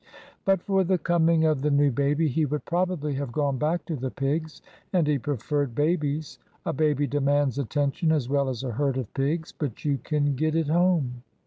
[0.45, 3.95] But for the coming of the new baby, he would probably have gone back to
[3.95, 4.63] the pigs.
[4.91, 6.39] And he preferred babies.
[6.65, 10.55] A baby demands attention as well as a herd of pigs, but you can get
[10.55, 11.21] it home.